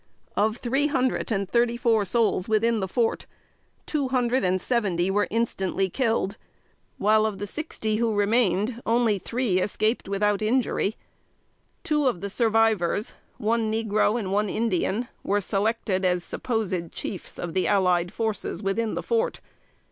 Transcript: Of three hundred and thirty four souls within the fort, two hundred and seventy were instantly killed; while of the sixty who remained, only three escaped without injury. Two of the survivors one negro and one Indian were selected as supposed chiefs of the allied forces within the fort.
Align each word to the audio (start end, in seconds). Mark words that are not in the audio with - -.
Of 0.35 0.57
three 0.57 0.87
hundred 0.87 1.31
and 1.31 1.47
thirty 1.47 1.77
four 1.77 2.05
souls 2.05 2.49
within 2.49 2.79
the 2.79 2.87
fort, 2.87 3.27
two 3.85 4.07
hundred 4.07 4.43
and 4.43 4.59
seventy 4.59 5.11
were 5.11 5.27
instantly 5.29 5.91
killed; 5.91 6.37
while 6.97 7.23
of 7.23 7.37
the 7.37 7.45
sixty 7.45 7.97
who 7.97 8.15
remained, 8.15 8.81
only 8.83 9.19
three 9.19 9.59
escaped 9.61 10.09
without 10.09 10.41
injury. 10.41 10.95
Two 11.83 12.07
of 12.07 12.21
the 12.21 12.31
survivors 12.31 13.13
one 13.37 13.71
negro 13.71 14.17
and 14.17 14.31
one 14.31 14.49
Indian 14.49 15.07
were 15.21 15.39
selected 15.39 16.03
as 16.03 16.23
supposed 16.23 16.91
chiefs 16.91 17.37
of 17.37 17.53
the 17.53 17.67
allied 17.67 18.11
forces 18.11 18.63
within 18.63 18.95
the 18.95 19.03
fort. 19.03 19.39